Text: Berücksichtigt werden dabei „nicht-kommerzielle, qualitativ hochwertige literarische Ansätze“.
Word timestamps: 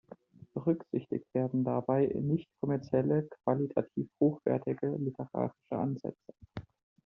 Berücksichtigt 0.55 1.31
werden 1.35 1.63
dabei 1.63 2.07
„nicht-kommerzielle, 2.19 3.29
qualitativ 3.43 4.09
hochwertige 4.19 4.95
literarische 4.97 5.53
Ansätze“. 5.77 6.33